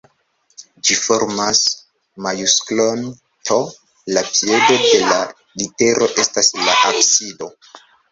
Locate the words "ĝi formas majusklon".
0.87-3.03